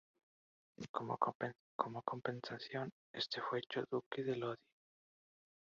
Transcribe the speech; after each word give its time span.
Como 0.91 2.01
compensación, 2.03 2.89
este 3.13 3.39
fue 3.39 3.59
hecho 3.59 3.83
Duque 3.91 4.23
de 4.23 4.35
Lodi. 4.35 4.57